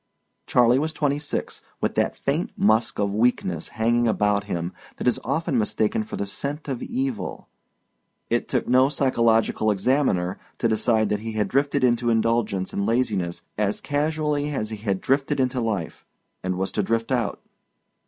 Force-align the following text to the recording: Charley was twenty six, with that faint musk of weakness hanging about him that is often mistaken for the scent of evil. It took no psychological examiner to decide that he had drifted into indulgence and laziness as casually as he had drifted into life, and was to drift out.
Charley 0.47 0.79
was 0.79 0.93
twenty 0.93 1.19
six, 1.19 1.61
with 1.79 1.93
that 1.93 2.17
faint 2.17 2.49
musk 2.57 2.97
of 2.97 3.13
weakness 3.13 3.67
hanging 3.69 4.07
about 4.07 4.45
him 4.45 4.73
that 4.97 5.07
is 5.07 5.19
often 5.23 5.59
mistaken 5.59 6.03
for 6.03 6.15
the 6.15 6.25
scent 6.25 6.67
of 6.67 6.81
evil. 6.81 7.47
It 8.27 8.47
took 8.47 8.67
no 8.67 8.89
psychological 8.89 9.69
examiner 9.69 10.39
to 10.57 10.67
decide 10.67 11.09
that 11.09 11.19
he 11.19 11.33
had 11.33 11.47
drifted 11.49 11.83
into 11.83 12.09
indulgence 12.09 12.73
and 12.73 12.87
laziness 12.87 13.43
as 13.59 13.79
casually 13.79 14.49
as 14.49 14.71
he 14.71 14.77
had 14.77 15.01
drifted 15.01 15.39
into 15.39 15.61
life, 15.61 16.03
and 16.41 16.55
was 16.57 16.71
to 16.71 16.81
drift 16.81 17.11
out. 17.11 17.39